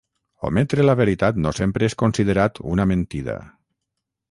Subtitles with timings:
[0.47, 3.39] Ometre la veritat no sempre és considerat una mentida.